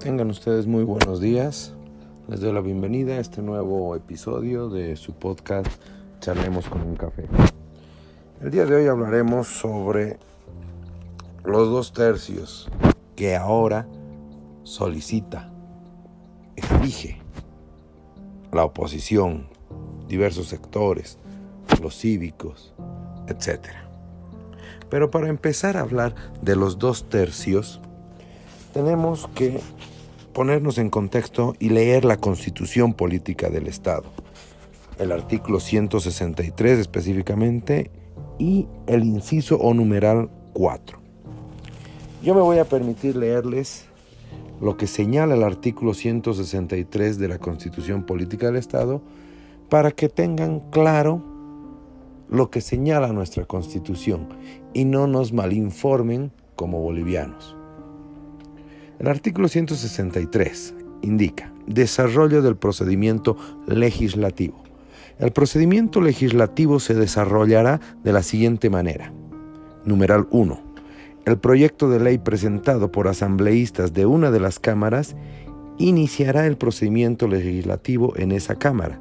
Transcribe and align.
Tengan 0.00 0.30
ustedes 0.30 0.68
muy 0.68 0.84
buenos 0.84 1.20
días. 1.20 1.74
Les 2.28 2.40
doy 2.40 2.52
la 2.52 2.60
bienvenida 2.60 3.14
a 3.14 3.18
este 3.18 3.42
nuevo 3.42 3.96
episodio 3.96 4.68
de 4.68 4.94
su 4.94 5.12
podcast 5.12 5.66
Charlemos 6.20 6.68
con 6.68 6.82
un 6.82 6.94
café. 6.94 7.26
El 8.40 8.52
día 8.52 8.64
de 8.64 8.76
hoy 8.76 8.86
hablaremos 8.86 9.48
sobre 9.48 10.20
los 11.42 11.68
dos 11.68 11.92
tercios 11.92 12.68
que 13.16 13.34
ahora 13.34 13.88
solicita, 14.62 15.50
exige 16.54 17.20
la 18.52 18.64
oposición, 18.64 19.48
diversos 20.06 20.46
sectores, 20.46 21.18
los 21.82 21.98
cívicos, 21.98 22.72
etc. 23.26 23.66
Pero 24.90 25.10
para 25.10 25.28
empezar 25.28 25.76
a 25.76 25.80
hablar 25.80 26.14
de 26.40 26.54
los 26.54 26.78
dos 26.78 27.08
tercios, 27.08 27.80
tenemos 28.72 29.28
que 29.34 29.60
ponernos 30.38 30.78
en 30.78 30.88
contexto 30.88 31.56
y 31.58 31.70
leer 31.70 32.04
la 32.04 32.16
constitución 32.16 32.94
política 32.94 33.50
del 33.50 33.66
Estado, 33.66 34.04
el 35.00 35.10
artículo 35.10 35.58
163 35.58 36.78
específicamente 36.78 37.90
y 38.38 38.68
el 38.86 39.02
inciso 39.02 39.56
o 39.56 39.74
numeral 39.74 40.30
4. 40.52 41.00
Yo 42.22 42.36
me 42.36 42.40
voy 42.40 42.58
a 42.58 42.66
permitir 42.66 43.16
leerles 43.16 43.86
lo 44.60 44.76
que 44.76 44.86
señala 44.86 45.34
el 45.34 45.42
artículo 45.42 45.92
163 45.92 47.18
de 47.18 47.26
la 47.26 47.38
constitución 47.38 48.06
política 48.06 48.46
del 48.46 48.58
Estado 48.58 49.02
para 49.68 49.90
que 49.90 50.08
tengan 50.08 50.60
claro 50.70 51.20
lo 52.28 52.48
que 52.48 52.60
señala 52.60 53.08
nuestra 53.08 53.44
constitución 53.44 54.28
y 54.72 54.84
no 54.84 55.08
nos 55.08 55.32
malinformen 55.32 56.30
como 56.54 56.80
bolivianos. 56.80 57.57
El 58.98 59.06
artículo 59.06 59.46
163 59.46 60.74
indica 61.02 61.52
desarrollo 61.68 62.42
del 62.42 62.56
procedimiento 62.56 63.36
legislativo. 63.66 64.62
El 65.20 65.30
procedimiento 65.30 66.00
legislativo 66.00 66.80
se 66.80 66.94
desarrollará 66.94 67.80
de 68.02 68.12
la 68.12 68.24
siguiente 68.24 68.70
manera. 68.70 69.12
Numeral 69.84 70.26
1. 70.30 70.60
El 71.26 71.38
proyecto 71.38 71.88
de 71.88 72.00
ley 72.00 72.18
presentado 72.18 72.90
por 72.90 73.06
asambleístas 73.06 73.92
de 73.92 74.06
una 74.06 74.32
de 74.32 74.40
las 74.40 74.58
cámaras 74.58 75.14
iniciará 75.78 76.46
el 76.46 76.56
procedimiento 76.56 77.28
legislativo 77.28 78.14
en 78.16 78.32
esa 78.32 78.56
cámara, 78.56 79.00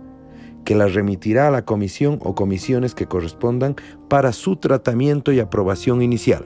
que 0.64 0.76
la 0.76 0.88
remitirá 0.88 1.48
a 1.48 1.52
la 1.52 1.66
comisión 1.66 2.20
o 2.22 2.36
comisiones 2.36 2.94
que 2.94 3.08
correspondan 3.08 3.76
para 4.10 4.32
su 4.32 4.58
tratamiento 4.58 5.32
y 5.32 5.40
aprobación 5.40 6.04
inicial. 6.04 6.46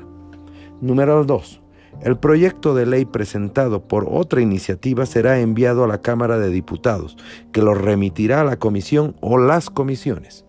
Numeral 0.80 1.26
2. 1.26 1.61
El 2.00 2.17
proyecto 2.17 2.73
de 2.73 2.86
ley 2.86 3.06
presentado 3.06 3.88
por 3.88 4.08
otra 4.09 4.42
iniciativa 4.42 5.06
será 5.06 5.39
enviado 5.39 5.84
a 5.84 5.88
la 5.88 6.02
Cámara 6.02 6.39
de 6.39 6.50
Diputados, 6.50 7.17
que 7.52 7.61
lo 7.61 7.73
remitirá 7.73 8.42
a 8.42 8.45
la 8.45 8.58
comisión 8.58 9.16
o 9.22 9.38
las 9.38 9.70
comisiones. 9.70 10.45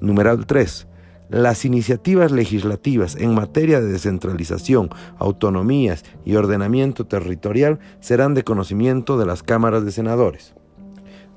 Numeral 0.00 0.46
3. 0.46 0.88
Las 1.30 1.64
iniciativas 1.64 2.32
legislativas 2.32 3.16
en 3.16 3.34
materia 3.34 3.80
de 3.80 3.86
descentralización, 3.86 4.90
autonomías 5.18 6.04
y 6.24 6.36
ordenamiento 6.36 7.06
territorial 7.06 7.78
serán 8.00 8.34
de 8.34 8.44
conocimiento 8.44 9.16
de 9.16 9.24
las 9.24 9.42
cámaras 9.42 9.86
de 9.86 9.92
senadores. 9.92 10.54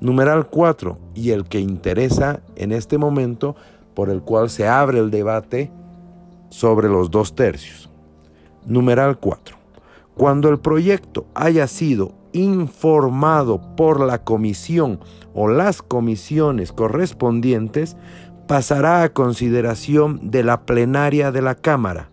Numeral 0.00 0.48
4. 0.48 0.98
Y 1.14 1.30
el 1.30 1.44
que 1.44 1.60
interesa 1.60 2.42
en 2.54 2.72
este 2.72 2.98
momento 2.98 3.56
por 3.94 4.10
el 4.10 4.20
cual 4.20 4.50
se 4.50 4.68
abre 4.68 4.98
el 4.98 5.10
debate 5.10 5.72
sobre 6.50 6.88
los 6.88 7.10
dos 7.10 7.34
tercios. 7.34 7.87
Numeral 8.68 9.18
4. 9.18 9.56
Cuando 10.14 10.50
el 10.50 10.58
proyecto 10.58 11.26
haya 11.34 11.66
sido 11.66 12.12
informado 12.32 13.74
por 13.76 14.00
la 14.00 14.24
comisión 14.24 15.00
o 15.34 15.48
las 15.48 15.80
comisiones 15.80 16.72
correspondientes, 16.72 17.96
pasará 18.46 19.02
a 19.02 19.12
consideración 19.12 20.30
de 20.30 20.44
la 20.44 20.66
plenaria 20.66 21.32
de 21.32 21.40
la 21.40 21.54
Cámara, 21.54 22.10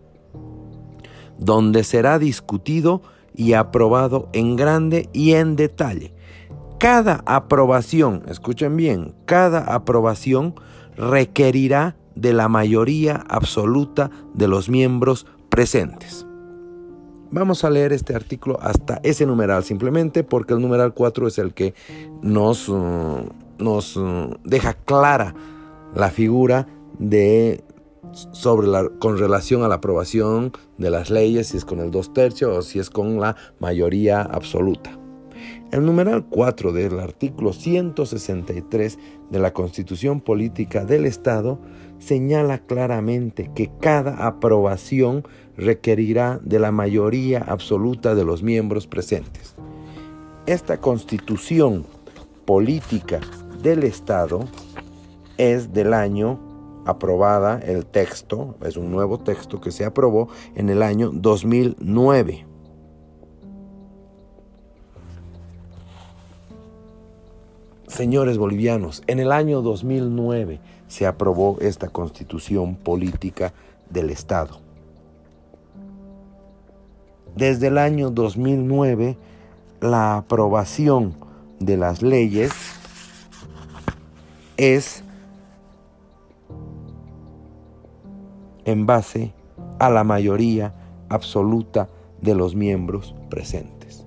donde 1.38 1.84
será 1.84 2.20
discutido 2.20 3.02
y 3.34 3.54
aprobado 3.54 4.30
en 4.32 4.56
grande 4.56 5.10
y 5.12 5.34
en 5.34 5.58
detalle. 5.58 6.14
Cada 6.80 7.22
aprobación, 7.26 8.24
escuchen 8.28 8.78
bien, 8.78 9.14
cada 9.26 9.60
aprobación 9.60 10.56
requerirá 10.96 11.98
de 12.16 12.32
la 12.32 12.48
mayoría 12.48 13.24
absoluta 13.28 14.10
de 14.34 14.48
los 14.48 14.70
miembros 14.70 15.26
presentes. 15.50 16.26
Vamos 17.36 17.66
a 17.66 17.70
leer 17.70 17.92
este 17.92 18.16
artículo 18.16 18.58
hasta 18.62 19.02
ese 19.04 19.26
numeral 19.26 19.66
simplemente 19.66 20.24
porque 20.24 20.54
el 20.54 20.62
numeral 20.62 20.94
4 20.94 21.28
es 21.28 21.38
el 21.38 21.54
que 21.54 21.74
nos, 22.22 22.70
uh, 22.70 23.28
nos 23.58 23.98
uh, 23.98 24.38
deja 24.46 24.74
clara 24.74 25.36
la 25.94 26.12
figura 26.12 26.66
de 26.98 27.62
sobre 28.32 28.68
la, 28.68 28.88
con 29.00 29.18
relación 29.18 29.64
a 29.64 29.68
la 29.68 29.76
aprobación 29.76 30.54
de 30.78 30.90
las 30.90 31.10
leyes, 31.10 31.48
si 31.48 31.58
es 31.58 31.66
con 31.66 31.82
el 31.82 31.92
dos 31.92 32.14
tercios 32.14 32.58
o 32.58 32.62
si 32.62 32.80
es 32.80 32.90
con 32.90 33.20
la 33.20 33.36
mayoría 33.60 34.22
absoluta. 34.22 34.98
El 35.76 35.86
numeral 35.86 36.24
4 36.30 36.72
del 36.72 37.02
artículo 37.02 37.52
163 37.52 38.98
de 39.30 39.40
la 39.40 39.52
Constitución 39.52 40.22
Política 40.22 40.86
del 40.86 41.06
Estado 41.06 41.60
señala 42.00 42.60
claramente 42.60 43.52
que 43.54 43.70
cada 43.82 44.26
aprobación 44.26 45.28
requerirá 45.58 46.40
de 46.42 46.60
la 46.60 46.72
mayoría 46.72 47.40
absoluta 47.40 48.16
de 48.16 48.24
los 48.24 48.42
miembros 48.42 48.88
presentes. 48.88 49.54
Esta 50.46 50.78
constitución 50.78 51.86
política 52.46 53.20
del 53.62 53.84
Estado 53.84 54.48
es 55.38 55.74
del 55.74 55.94
año 55.94 56.40
aprobada, 56.86 57.60
el 57.60 57.86
texto, 57.86 58.56
es 58.64 58.78
un 58.78 58.92
nuevo 58.92 59.20
texto 59.20 59.60
que 59.60 59.72
se 59.72 59.84
aprobó 59.84 60.30
en 60.56 60.70
el 60.70 60.82
año 60.82 61.12
2009. 61.14 62.55
Señores 67.96 68.38
bolivianos, 68.38 69.04
en 69.08 69.22
el 69.22 69.32
año 69.32 69.62
2009 69.62 70.60
se 70.90 71.08
aprobó 71.08 71.58
esta 71.62 71.88
constitución 71.88 72.76
política 72.76 73.54
del 73.90 74.10
Estado. 74.10 74.60
Desde 77.38 77.68
el 77.68 77.78
año 77.78 78.10
2009, 78.10 79.18
la 79.80 80.18
aprobación 80.18 81.16
de 81.62 81.78
las 81.78 82.02
leyes 82.02 82.52
es 84.58 85.02
en 88.66 88.86
base 88.86 89.32
a 89.80 89.90
la 89.90 90.04
mayoría 90.04 90.74
absoluta 91.08 91.88
de 92.22 92.36
los 92.36 92.56
miembros 92.56 93.16
presentes. 93.30 94.06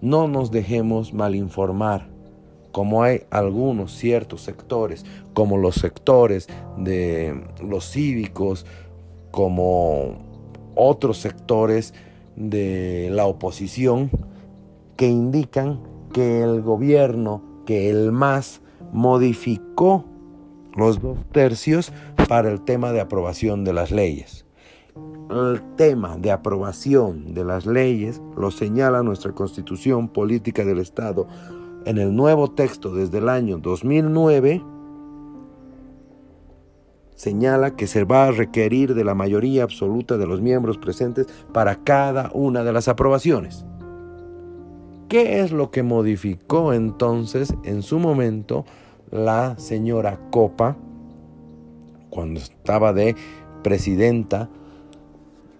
No 0.00 0.26
nos 0.26 0.50
dejemos 0.50 1.12
malinformar, 1.12 2.15
como 2.76 3.02
hay 3.02 3.22
algunos 3.30 3.96
ciertos 3.96 4.42
sectores, 4.42 5.06
como 5.32 5.56
los 5.56 5.76
sectores 5.76 6.46
de 6.76 7.42
los 7.66 7.90
cívicos, 7.90 8.66
como 9.30 10.18
otros 10.74 11.16
sectores 11.16 11.94
de 12.36 13.08
la 13.10 13.24
oposición 13.24 14.10
que 14.96 15.08
indican 15.08 15.80
que 16.12 16.42
el 16.42 16.60
gobierno, 16.60 17.62
que 17.64 17.88
el 17.88 18.12
MAS, 18.12 18.60
modificó 18.92 20.04
los 20.74 21.00
dos 21.00 21.16
tercios 21.32 21.94
para 22.28 22.50
el 22.50 22.60
tema 22.60 22.92
de 22.92 23.00
aprobación 23.00 23.64
de 23.64 23.72
las 23.72 23.90
leyes. 23.90 24.44
El 25.30 25.62
tema 25.76 26.18
de 26.18 26.30
aprobación 26.30 27.32
de 27.32 27.42
las 27.42 27.64
leyes 27.64 28.20
lo 28.36 28.50
señala 28.50 29.02
nuestra 29.02 29.32
constitución 29.32 30.08
política 30.08 30.62
del 30.62 30.78
Estado 30.78 31.26
en 31.86 31.98
el 31.98 32.14
nuevo 32.14 32.50
texto 32.50 32.92
desde 32.92 33.18
el 33.18 33.28
año 33.28 33.58
2009 33.58 34.62
señala 37.14 37.76
que 37.76 37.86
se 37.86 38.04
va 38.04 38.26
a 38.26 38.32
requerir 38.32 38.94
de 38.94 39.04
la 39.04 39.14
mayoría 39.14 39.62
absoluta 39.62 40.18
de 40.18 40.26
los 40.26 40.40
miembros 40.40 40.78
presentes 40.78 41.26
para 41.52 41.76
cada 41.76 42.30
una 42.34 42.64
de 42.64 42.72
las 42.72 42.88
aprobaciones. 42.88 43.64
¿Qué 45.08 45.40
es 45.40 45.52
lo 45.52 45.70
que 45.70 45.84
modificó 45.84 46.72
entonces 46.72 47.54
en 47.64 47.82
su 47.82 48.00
momento 48.00 48.64
la 49.12 49.56
señora 49.56 50.20
Copa 50.30 50.76
cuando 52.10 52.40
estaba 52.40 52.92
de 52.92 53.14
presidenta 53.62 54.50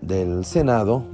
del 0.00 0.44
Senado? 0.44 1.04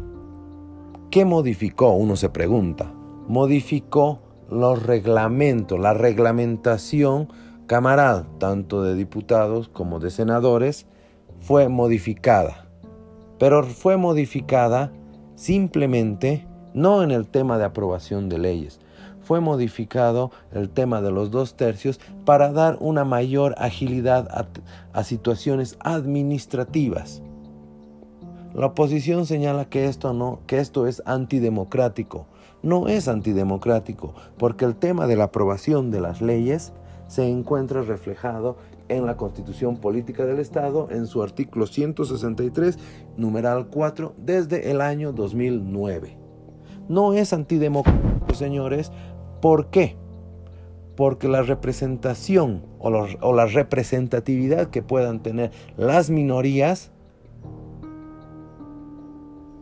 ¿Qué 1.10 1.26
modificó? 1.26 1.92
Uno 1.92 2.16
se 2.16 2.30
pregunta. 2.30 2.90
Modificó 3.28 4.31
los 4.50 4.82
reglamentos, 4.82 5.78
la 5.78 5.94
reglamentación 5.94 7.28
Camarada, 7.66 8.26
tanto 8.38 8.82
de 8.82 8.94
diputados 8.94 9.68
como 9.68 9.98
de 9.98 10.10
senadores, 10.10 10.86
fue 11.40 11.68
modificada. 11.68 12.66
Pero 13.38 13.62
fue 13.64 13.96
modificada 13.96 14.92
simplemente 15.36 16.46
no 16.74 17.02
en 17.02 17.10
el 17.10 17.28
tema 17.28 17.58
de 17.58 17.64
aprobación 17.64 18.28
de 18.28 18.38
leyes. 18.38 18.80
Fue 19.22 19.40
modificado 19.40 20.32
el 20.52 20.68
tema 20.68 21.00
de 21.00 21.12
los 21.12 21.30
dos 21.30 21.56
tercios 21.56 22.00
para 22.24 22.52
dar 22.52 22.76
una 22.80 23.04
mayor 23.04 23.54
agilidad 23.56 24.28
a, 24.92 25.04
situaciones 25.04 25.78
administrativas. 25.80 27.22
La 28.52 28.66
oposición 28.66 29.24
señala 29.24 29.64
que 29.66 29.86
esto 29.86 30.12
no, 30.12 30.40
que 30.46 30.58
esto 30.58 30.86
es 30.86 31.02
antidemocrático. 31.06 32.26
No 32.62 32.86
es 32.86 33.08
antidemocrático, 33.08 34.14
porque 34.38 34.64
el 34.64 34.76
tema 34.76 35.08
de 35.08 35.16
la 35.16 35.24
aprobación 35.24 35.90
de 35.90 36.00
las 36.00 36.20
leyes 36.20 36.72
se 37.08 37.28
encuentra 37.28 37.82
reflejado 37.82 38.56
en 38.88 39.04
la 39.04 39.16
Constitución 39.16 39.78
Política 39.78 40.24
del 40.24 40.38
Estado 40.38 40.88
en 40.90 41.06
su 41.06 41.22
artículo 41.22 41.66
163, 41.66 42.78
numeral 43.16 43.66
4, 43.68 44.14
desde 44.16 44.70
el 44.70 44.80
año 44.80 45.12
2009. 45.12 46.16
No 46.88 47.14
es 47.14 47.32
antidemocrático, 47.32 48.34
señores. 48.34 48.92
¿Por 49.40 49.70
qué? 49.70 49.96
Porque 50.96 51.26
la 51.26 51.42
representación 51.42 52.64
o, 52.78 52.90
o 53.20 53.32
la 53.32 53.46
representatividad 53.46 54.68
que 54.68 54.82
puedan 54.82 55.20
tener 55.20 55.50
las 55.76 56.10
minorías 56.10 56.92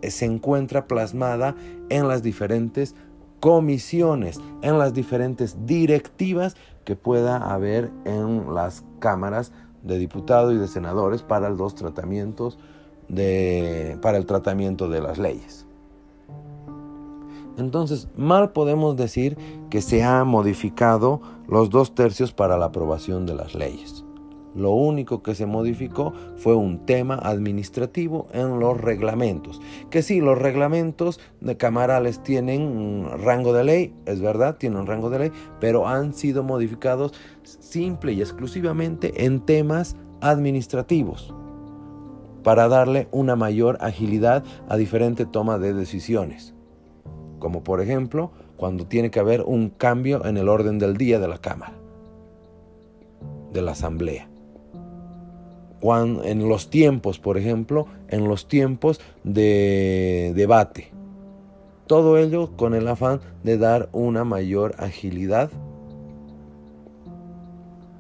se 0.09 0.25
encuentra 0.25 0.87
plasmada 0.87 1.55
en 1.89 2.09
las 2.09 2.23
diferentes 2.23 2.95
comisiones, 3.41 4.41
en 4.63 4.79
las 4.79 4.95
diferentes 4.95 5.67
directivas 5.67 6.57
que 6.85 6.97
pueda 6.97 7.37
haber 7.53 7.91
en 8.05 8.55
las 8.55 8.85
cámaras 8.99 9.53
de 9.83 9.99
diputados 9.99 10.55
y 10.55 10.59
de 10.59 10.69
senadores 10.69 11.23
para 11.23 11.51
los 11.51 11.75
tratamientos 11.75 12.59
de, 13.09 13.99
para 14.03 14.19
el 14.19 14.27
tratamiento 14.27 14.89
de 14.89 15.01
las 15.01 15.19
leyes. 15.19 15.67
Entonces, 17.57 18.09
mal 18.17 18.53
podemos 18.53 18.97
decir 18.97 19.37
que 19.69 19.83
se 19.83 20.03
ha 20.03 20.25
modificado 20.25 21.21
los 21.47 21.69
dos 21.71 21.95
tercios 21.95 22.33
para 22.33 22.57
la 22.57 22.67
aprobación 22.67 23.27
de 23.27 23.35
las 23.35 23.55
leyes. 23.55 24.05
Lo 24.55 24.73
único 24.73 25.23
que 25.23 25.35
se 25.35 25.47
modificó 25.47 26.13
fue 26.37 26.57
un 26.57 26.85
tema 26.85 27.15
administrativo 27.15 28.27
en 28.33 28.59
los 28.59 28.81
reglamentos. 28.81 29.61
Que 29.91 30.03
sí, 30.03 30.21
los 30.21 30.39
reglamentos 30.39 31.21
de 31.41 31.57
camarales 31.57 32.23
tienen 32.23 33.07
rango 33.23 33.53
de 33.53 33.65
ley, 33.65 33.95
es 34.07 34.21
verdad, 34.21 34.57
tienen 34.57 34.87
rango 34.87 35.09
de 35.09 35.19
ley, 35.21 35.33
pero 35.61 35.87
han 35.87 36.15
sido 36.15 36.43
modificados 36.43 37.15
simple 37.43 38.13
y 38.13 38.21
exclusivamente 38.21 39.25
en 39.25 39.41
temas 39.41 39.97
administrativos 40.21 41.33
para 42.43 42.69
darle 42.69 43.07
una 43.13 43.37
mayor 43.37 43.79
agilidad 43.81 44.43
a 44.69 44.77
diferente 44.77 45.27
toma 45.27 45.59
de 45.59 45.75
decisiones. 45.75 46.55
Como 47.39 47.63
por 47.63 47.81
ejemplo, 47.81 48.33
cuando 48.57 48.87
tiene 48.87 49.11
que 49.11 49.21
haber 49.21 49.43
un 49.43 49.71
cambio 49.71 50.25
en 50.25 50.37
el 50.37 50.49
orden 50.49 50.79
del 50.79 50.97
día 50.97 51.19
de 51.21 51.29
la 51.29 51.39
Cámara, 51.39 51.75
de 53.53 53.63
la 53.63 53.73
Asamblea 53.73 54.30
en 55.83 56.49
los 56.49 56.71
tiempos, 56.71 57.19
por 57.19 57.39
ejemplo, 57.39 57.87
en 58.09 58.29
los 58.29 58.49
tiempos 58.49 59.01
de 59.25 60.33
debate. 60.35 60.91
Todo 61.87 62.19
ello 62.19 62.57
con 62.57 62.75
el 62.75 62.87
afán 62.87 63.21
de 63.43 63.59
dar 63.59 63.89
una 63.93 64.25
mayor 64.25 64.75
agilidad 64.79 65.51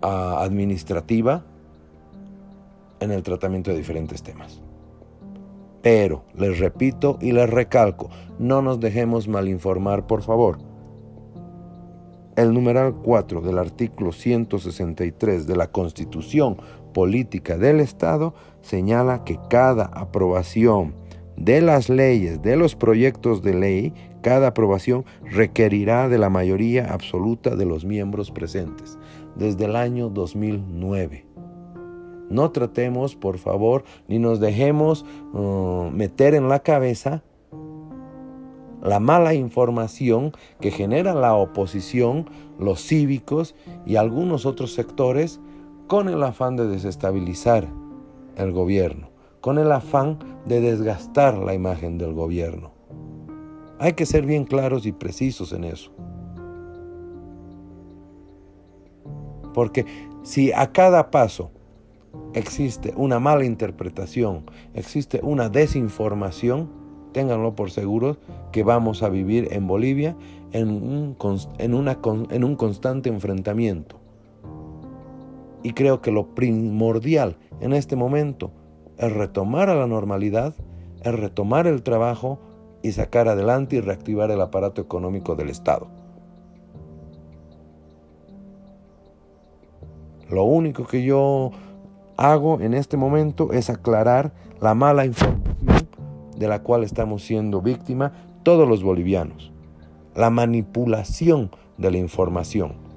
ah, 0.02 0.38
administrativa 0.42 1.44
en 3.00 3.10
el 3.10 3.22
tratamiento 3.22 3.70
de 3.70 3.78
diferentes 3.78 4.22
temas. 4.22 4.60
Pero, 5.82 6.24
les 6.36 6.58
repito 6.58 7.18
y 7.20 7.32
les 7.32 7.48
recalco, 7.48 8.10
no 8.38 8.60
nos 8.62 8.80
dejemos 8.80 9.28
malinformar, 9.28 10.06
por 10.06 10.22
favor. 10.22 10.58
El 12.36 12.54
numeral 12.54 12.94
4 12.94 13.40
del 13.40 13.58
artículo 13.58 14.12
163 14.12 15.46
de 15.46 15.56
la 15.56 15.66
Constitución 15.66 16.58
política 16.92 17.56
del 17.56 17.80
Estado 17.80 18.34
señala 18.62 19.24
que 19.24 19.38
cada 19.48 19.84
aprobación 19.86 20.94
de 21.36 21.62
las 21.62 21.88
leyes, 21.88 22.42
de 22.42 22.56
los 22.56 22.76
proyectos 22.76 23.42
de 23.42 23.54
ley, 23.54 23.94
cada 24.22 24.48
aprobación 24.48 25.04
requerirá 25.24 26.08
de 26.08 26.18
la 26.18 26.28
mayoría 26.28 26.92
absoluta 26.92 27.56
de 27.56 27.64
los 27.64 27.84
miembros 27.84 28.30
presentes, 28.30 28.98
desde 29.36 29.64
el 29.64 29.76
año 29.76 30.10
2009. 30.10 31.26
No 32.28 32.50
tratemos, 32.50 33.16
por 33.16 33.38
favor, 33.38 33.84
ni 34.06 34.18
nos 34.18 34.38
dejemos 34.38 35.04
uh, 35.32 35.90
meter 35.90 36.34
en 36.34 36.48
la 36.48 36.60
cabeza 36.60 37.22
la 38.82 39.00
mala 39.00 39.34
información 39.34 40.32
que 40.60 40.70
genera 40.70 41.14
la 41.14 41.34
oposición, 41.34 42.28
los 42.58 42.82
cívicos 42.82 43.54
y 43.86 43.96
algunos 43.96 44.46
otros 44.46 44.74
sectores 44.74 45.40
con 45.90 46.08
el 46.08 46.22
afán 46.22 46.54
de 46.54 46.68
desestabilizar 46.68 47.66
el 48.36 48.52
gobierno, 48.52 49.10
con 49.40 49.58
el 49.58 49.72
afán 49.72 50.20
de 50.46 50.60
desgastar 50.60 51.36
la 51.36 51.52
imagen 51.52 51.98
del 51.98 52.14
gobierno. 52.14 52.70
Hay 53.80 53.94
que 53.94 54.06
ser 54.06 54.24
bien 54.24 54.44
claros 54.44 54.86
y 54.86 54.92
precisos 54.92 55.52
en 55.52 55.64
eso. 55.64 55.90
Porque 59.52 59.84
si 60.22 60.52
a 60.52 60.70
cada 60.70 61.10
paso 61.10 61.50
existe 62.34 62.94
una 62.96 63.18
mala 63.18 63.44
interpretación, 63.44 64.44
existe 64.74 65.18
una 65.24 65.48
desinformación, 65.48 66.70
ténganlo 67.10 67.56
por 67.56 67.72
seguro 67.72 68.16
que 68.52 68.62
vamos 68.62 69.02
a 69.02 69.08
vivir 69.08 69.48
en 69.50 69.66
Bolivia 69.66 70.16
en 70.52 70.70
un, 70.70 71.16
en 71.58 72.44
un 72.44 72.54
constante 72.54 73.08
enfrentamiento 73.08 73.99
y 75.62 75.72
creo 75.72 76.00
que 76.00 76.10
lo 76.10 76.34
primordial 76.34 77.36
en 77.60 77.72
este 77.72 77.96
momento 77.96 78.52
es 78.98 79.12
retomar 79.12 79.68
a 79.70 79.74
la 79.74 79.86
normalidad, 79.86 80.54
es 81.02 81.14
retomar 81.14 81.66
el 81.66 81.82
trabajo 81.82 82.38
y 82.82 82.92
sacar 82.92 83.28
adelante 83.28 83.76
y 83.76 83.80
reactivar 83.80 84.30
el 84.30 84.40
aparato 84.40 84.80
económico 84.80 85.34
del 85.34 85.50
Estado. 85.50 85.88
Lo 90.30 90.44
único 90.44 90.86
que 90.86 91.02
yo 91.02 91.50
hago 92.16 92.60
en 92.60 92.74
este 92.74 92.96
momento 92.96 93.52
es 93.52 93.68
aclarar 93.68 94.32
la 94.60 94.74
mala 94.74 95.04
información 95.04 95.88
de 96.36 96.48
la 96.48 96.62
cual 96.62 96.84
estamos 96.84 97.22
siendo 97.22 97.60
víctima 97.60 98.12
todos 98.42 98.68
los 98.68 98.82
bolivianos. 98.82 99.52
La 100.14 100.30
manipulación 100.30 101.50
de 101.78 101.90
la 101.90 101.98
información 101.98 102.89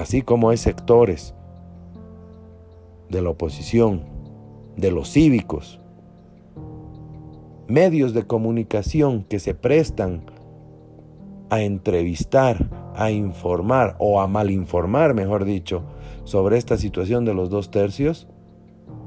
así 0.00 0.22
como 0.22 0.48
hay 0.48 0.56
sectores 0.56 1.34
de 3.10 3.20
la 3.20 3.28
oposición, 3.28 4.00
de 4.78 4.90
los 4.90 5.12
cívicos, 5.12 5.78
medios 7.68 8.14
de 8.14 8.22
comunicación 8.26 9.24
que 9.24 9.38
se 9.38 9.52
prestan 9.54 10.22
a 11.50 11.60
entrevistar, 11.60 12.70
a 12.96 13.10
informar 13.10 13.96
o 13.98 14.22
a 14.22 14.26
malinformar, 14.26 15.12
mejor 15.12 15.44
dicho, 15.44 15.82
sobre 16.24 16.56
esta 16.56 16.78
situación 16.78 17.26
de 17.26 17.34
los 17.34 17.50
dos 17.50 17.70
tercios, 17.70 18.26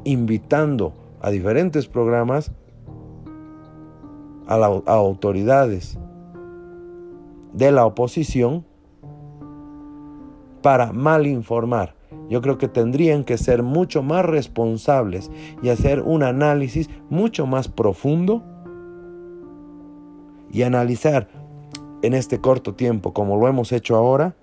invitando 0.04 0.94
a 1.22 1.32
diferentes 1.32 1.88
programas 1.88 2.52
a, 4.46 4.58
a 4.58 4.94
autoridades 4.94 5.98
de 7.52 7.72
la 7.72 7.84
oposición 7.88 8.64
para 10.63 10.91
mal 10.91 11.27
informar. 11.27 11.93
Yo 12.29 12.41
creo 12.41 12.58
que 12.58 12.67
tendrían 12.67 13.24
que 13.24 13.38
ser 13.38 13.62
mucho 13.62 14.01
más 14.01 14.25
responsables 14.25 15.29
y 15.62 15.70
hacer 15.70 16.01
un 16.01 16.24
análisis 16.24 16.89
mucho 17.10 17.46
más 17.46 17.67
profundo 17.67 18.41
y 20.51 20.63
analizar 20.63 21.27
en 22.01 22.13
este 22.13 22.39
corto 22.39 22.74
tiempo, 22.74 23.13
como 23.13 23.38
lo 23.38 23.48
hemos 23.48 23.72
hecho 23.72 23.96
ahora, 23.96 24.36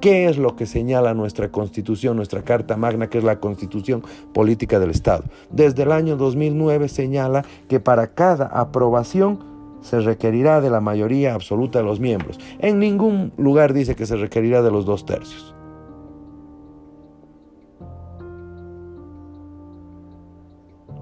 qué 0.00 0.28
es 0.28 0.38
lo 0.38 0.56
que 0.56 0.66
señala 0.66 1.14
nuestra 1.14 1.50
constitución, 1.50 2.16
nuestra 2.16 2.42
Carta 2.42 2.76
Magna, 2.76 3.08
que 3.08 3.18
es 3.18 3.24
la 3.24 3.40
constitución 3.40 4.02
política 4.34 4.78
del 4.78 4.90
Estado. 4.90 5.24
Desde 5.50 5.84
el 5.84 5.92
año 5.92 6.16
2009 6.16 6.88
señala 6.88 7.44
que 7.68 7.80
para 7.80 8.08
cada 8.08 8.46
aprobación 8.46 9.55
se 9.80 10.00
requerirá 10.00 10.60
de 10.60 10.70
la 10.70 10.80
mayoría 10.80 11.34
absoluta 11.34 11.78
de 11.78 11.84
los 11.84 12.00
miembros. 12.00 12.38
En 12.58 12.78
ningún 12.78 13.32
lugar 13.36 13.72
dice 13.72 13.94
que 13.94 14.06
se 14.06 14.16
requerirá 14.16 14.62
de 14.62 14.70
los 14.70 14.86
dos 14.86 15.06
tercios. 15.06 15.54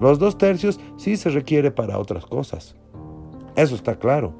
Los 0.01 0.19
dos 0.19 0.37
tercios 0.37 0.81
sí 0.97 1.17
se 1.17 1.31
requiere 1.31 1.71
para 1.71 1.99
otras 1.99 2.27
cosas. 2.27 2.77
Eso 3.57 3.75
está 3.75 3.97
claro. 3.97 4.35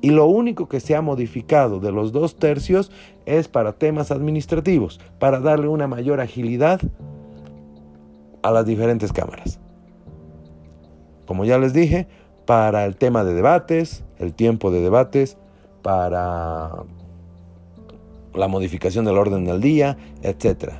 Y 0.00 0.10
lo 0.10 0.26
único 0.26 0.68
que 0.68 0.78
se 0.78 0.94
ha 0.94 1.00
modificado 1.00 1.80
de 1.80 1.90
los 1.90 2.12
dos 2.12 2.36
tercios 2.36 2.92
es 3.24 3.48
para 3.48 3.72
temas 3.72 4.10
administrativos, 4.10 5.00
para 5.18 5.40
darle 5.40 5.68
una 5.68 5.88
mayor 5.88 6.20
agilidad 6.20 6.80
a 8.42 8.50
las 8.52 8.66
diferentes 8.66 9.12
cámaras. 9.12 9.58
Como 11.26 11.44
ya 11.44 11.58
les 11.58 11.72
dije, 11.72 12.06
para 12.46 12.84
el 12.84 12.96
tema 12.96 13.24
de 13.24 13.34
debates, 13.34 14.04
el 14.18 14.32
tiempo 14.32 14.70
de 14.70 14.80
debates, 14.80 15.36
para 15.82 16.70
la 18.34 18.48
modificación 18.48 19.04
del 19.04 19.18
orden 19.18 19.44
del 19.44 19.60
día, 19.60 19.96
etc. 20.22 20.72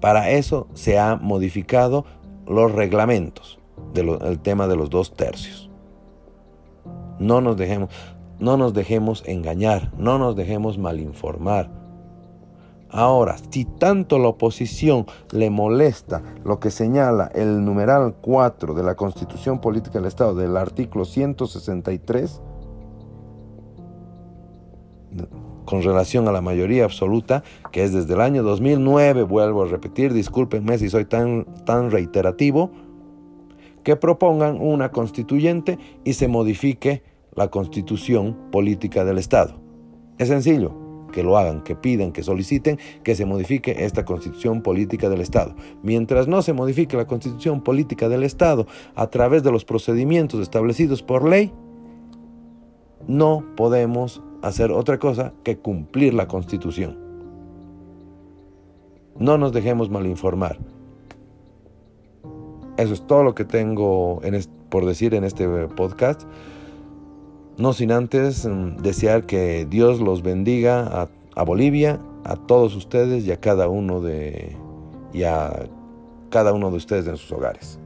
Para 0.00 0.30
eso 0.30 0.68
se 0.74 0.98
han 0.98 1.22
modificado 1.22 2.04
los 2.46 2.72
reglamentos 2.72 3.58
del 3.92 4.38
tema 4.40 4.66
de 4.66 4.76
los 4.76 4.90
dos 4.90 5.14
tercios. 5.14 5.68
No 7.18 7.40
nos 7.40 7.56
dejemos, 7.56 7.90
no 8.38 8.56
nos 8.56 8.72
dejemos 8.74 9.24
engañar, 9.26 9.92
no 9.98 10.18
nos 10.18 10.36
dejemos 10.36 10.78
malinformar. 10.78 11.77
Ahora, 12.90 13.36
si 13.50 13.64
tanto 13.66 14.18
la 14.18 14.28
oposición 14.28 15.06
le 15.32 15.50
molesta 15.50 16.22
lo 16.44 16.58
que 16.58 16.70
señala 16.70 17.30
el 17.34 17.64
numeral 17.64 18.14
4 18.20 18.72
de 18.72 18.82
la 18.82 18.94
Constitución 18.94 19.60
Política 19.60 19.98
del 19.98 20.08
Estado 20.08 20.34
del 20.34 20.56
artículo 20.56 21.04
163, 21.04 22.40
con 25.66 25.82
relación 25.82 26.28
a 26.28 26.32
la 26.32 26.40
mayoría 26.40 26.84
absoluta, 26.84 27.42
que 27.72 27.84
es 27.84 27.92
desde 27.92 28.14
el 28.14 28.22
año 28.22 28.42
2009, 28.42 29.22
vuelvo 29.24 29.64
a 29.64 29.66
repetir, 29.66 30.14
discúlpenme 30.14 30.78
si 30.78 30.88
soy 30.88 31.04
tan, 31.04 31.44
tan 31.66 31.90
reiterativo, 31.90 32.70
que 33.82 33.96
propongan 33.96 34.58
una 34.60 34.90
constituyente 34.90 35.78
y 36.04 36.14
se 36.14 36.26
modifique 36.26 37.02
la 37.34 37.48
constitución 37.48 38.50
política 38.50 39.04
del 39.04 39.18
Estado. 39.18 39.60
Es 40.16 40.28
sencillo, 40.28 40.87
que 41.12 41.22
lo 41.22 41.36
hagan, 41.36 41.62
que 41.62 41.74
pidan, 41.74 42.12
que 42.12 42.22
soliciten 42.22 42.78
que 43.02 43.14
se 43.14 43.24
modifique 43.24 43.84
esta 43.84 44.04
constitución 44.04 44.62
política 44.62 45.08
del 45.08 45.20
Estado. 45.20 45.54
Mientras 45.82 46.28
no 46.28 46.42
se 46.42 46.52
modifique 46.52 46.96
la 46.96 47.06
constitución 47.06 47.62
política 47.62 48.08
del 48.08 48.22
Estado 48.22 48.66
a 48.94 49.08
través 49.08 49.42
de 49.42 49.52
los 49.52 49.64
procedimientos 49.64 50.40
establecidos 50.40 51.02
por 51.02 51.28
ley, 51.28 51.52
no 53.06 53.44
podemos 53.56 54.22
hacer 54.42 54.70
otra 54.70 54.98
cosa 54.98 55.32
que 55.42 55.58
cumplir 55.58 56.14
la 56.14 56.28
constitución. 56.28 56.98
No 59.18 59.36
nos 59.38 59.52
dejemos 59.52 59.90
malinformar. 59.90 60.58
Eso 62.76 62.94
es 62.94 63.04
todo 63.06 63.24
lo 63.24 63.34
que 63.34 63.44
tengo 63.44 64.20
por 64.68 64.86
decir 64.86 65.14
en 65.14 65.24
este 65.24 65.48
podcast. 65.68 66.22
No 67.58 67.72
sin 67.72 67.90
antes 67.90 68.46
mm, 68.46 68.76
desear 68.76 69.26
que 69.26 69.66
Dios 69.68 70.00
los 70.00 70.22
bendiga 70.22 71.08
a, 71.34 71.42
Bolivia, 71.42 72.00
a 72.24 72.36
todos 72.36 72.76
ustedes 72.76 73.26
y 73.26 73.32
a 73.32 73.40
cada 73.40 73.68
uno 73.68 74.00
de 74.00 74.56
y 75.12 75.24
a 75.24 75.68
cada 76.30 76.52
uno 76.52 76.70
de 76.70 76.76
ustedes 76.76 77.08
en 77.08 77.16
sus 77.16 77.32
hogares. 77.32 77.80